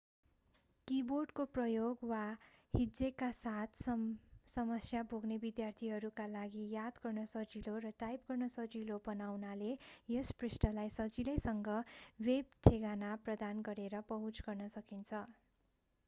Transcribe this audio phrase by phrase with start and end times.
[0.87, 2.21] किबोर्डको प्रयोग वा
[2.73, 3.83] हिज्जेका साथ
[4.49, 9.69] समस्या भोग्ने विद्यार्थीहरूका लागि याद गर्न सजिलो र टाइप गर्न सजिलो बनाउनाले
[10.09, 11.71] यस पृष्ठलाई सजिलैसँग
[12.23, 15.25] वेब ठेगाना प्रदान गरेर पहुँच गर्न सकिन्छ